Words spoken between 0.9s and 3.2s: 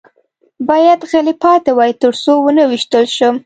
غلی پاتې وای، تر څو و نه وېشتل